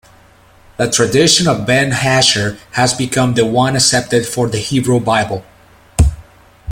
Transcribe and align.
The 0.77 0.89
tradition 0.89 1.47
of 1.47 1.67
ben 1.67 1.91
Asher 1.91 2.57
has 2.71 2.91
become 2.91 3.35
the 3.35 3.45
one 3.45 3.75
accepted 3.75 4.25
for 4.27 4.47
the 4.49 4.57
Hebrew 4.57 4.99
Bible. 4.99 5.45